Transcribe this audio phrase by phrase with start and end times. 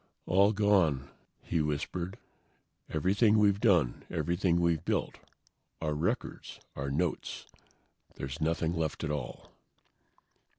[0.25, 1.11] "All gone,"
[1.43, 2.17] he whispered.
[2.89, 5.19] "Everything we've done; everything we've built.
[5.79, 7.45] Our records, our notes.
[8.15, 9.51] There's nothing left at all."